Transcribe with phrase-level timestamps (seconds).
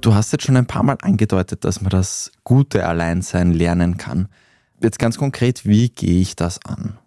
[0.00, 4.28] Du hast jetzt schon ein paar Mal angedeutet, dass man das gute Alleinsein lernen kann.
[4.82, 6.98] Jetzt ganz konkret, wie gehe ich das an?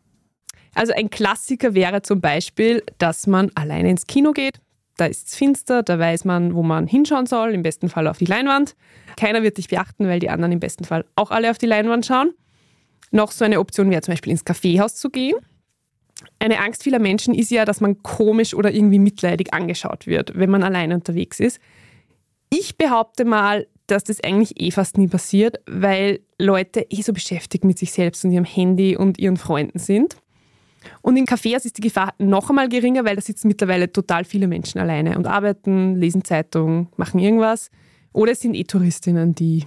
[0.74, 4.62] Also ein Klassiker wäre zum Beispiel, dass man alleine ins Kino geht.
[4.98, 8.18] Da ist es finster, da weiß man, wo man hinschauen soll, im besten Fall auf
[8.18, 8.76] die Leinwand.
[9.18, 12.06] Keiner wird dich beachten, weil die anderen im besten Fall auch alle auf die Leinwand
[12.06, 12.34] schauen.
[13.12, 15.36] Noch so eine Option wäre zum Beispiel ins Kaffeehaus zu gehen.
[16.46, 20.52] Eine Angst vieler Menschen ist ja, dass man komisch oder irgendwie mitleidig angeschaut wird, wenn
[20.52, 21.60] man alleine unterwegs ist.
[22.52, 27.64] Ich behaupte mal, dass das eigentlich eh fast nie passiert, weil Leute eh so beschäftigt
[27.64, 30.18] mit sich selbst und ihrem Handy und ihren Freunden sind.
[31.02, 34.46] Und in Cafés ist die Gefahr noch einmal geringer, weil da sitzen mittlerweile total viele
[34.46, 37.72] Menschen alleine und arbeiten, lesen Zeitungen, machen irgendwas.
[38.14, 39.66] Oder es sind eh Touristinnen, die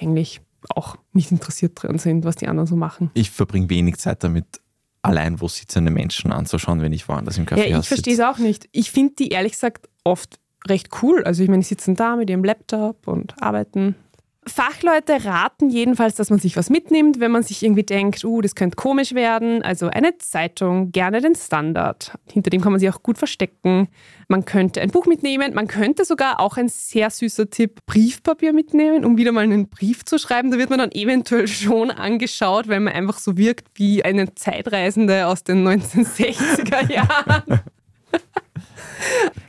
[0.00, 3.10] eigentlich auch nicht interessiert dran sind, was die anderen so machen.
[3.14, 4.60] Ich verbringe wenig Zeit damit,
[5.02, 7.68] allein wo sitzende Menschen anzuschauen, wenn ich woanders im Café.
[7.68, 8.68] Ja, ich verstehe es auch nicht.
[8.72, 10.38] Ich finde die ehrlich gesagt oft
[10.68, 11.24] recht cool.
[11.24, 13.96] Also ich meine, die sitzen da mit ihrem Laptop und arbeiten.
[14.44, 18.56] Fachleute raten jedenfalls, dass man sich was mitnimmt, wenn man sich irgendwie denkt, uh, das
[18.56, 19.62] könnte komisch werden.
[19.62, 22.18] Also eine Zeitung, gerne den Standard.
[22.30, 23.88] Hinter dem kann man sich auch gut verstecken.
[24.26, 25.54] Man könnte ein Buch mitnehmen.
[25.54, 30.04] Man könnte sogar auch ein sehr süßer Tipp Briefpapier mitnehmen, um wieder mal einen Brief
[30.04, 30.50] zu schreiben.
[30.50, 35.28] Da wird man dann eventuell schon angeschaut, weil man einfach so wirkt wie eine Zeitreisende
[35.28, 37.60] aus den 1960er Jahren.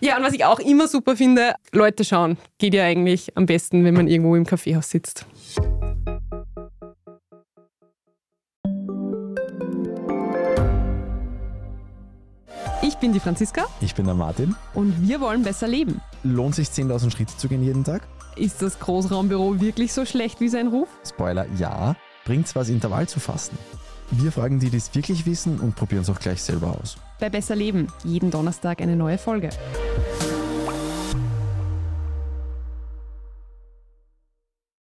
[0.03, 2.37] Ja, und was ich auch immer super finde, Leute schauen.
[2.57, 5.25] Geht ja eigentlich am besten, wenn man irgendwo im Kaffeehaus sitzt.
[12.81, 13.63] Ich bin die Franziska.
[13.79, 14.57] Ich bin der Martin.
[14.73, 16.01] Und wir wollen besser leben.
[16.23, 18.01] Lohnt sich 10.000 Schritte zu gehen jeden Tag?
[18.35, 20.89] Ist das Großraumbüro wirklich so schlecht wie sein Ruf?
[21.07, 21.95] Spoiler, ja.
[22.25, 23.57] Bringt's was, Intervall zu fasten?
[24.11, 26.97] Wir fragen die, die es wirklich wissen und probieren es auch gleich selber aus.
[27.21, 29.49] Bei Besser Leben, jeden Donnerstag eine neue Folge.